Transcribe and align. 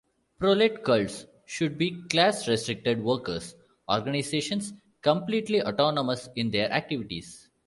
'Proletkults' 0.39 1.27
should 1.45 1.77
be 1.77 2.01
class-restricted, 2.09 3.03
workers' 3.03 3.53
organizations, 3.87 4.73
completely 5.03 5.61
autonomous 5.61 6.27
in 6.35 6.49
their 6.49 6.71
activities. 6.71 7.51